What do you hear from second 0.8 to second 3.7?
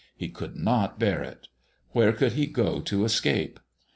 bear it. Where could he go to escape?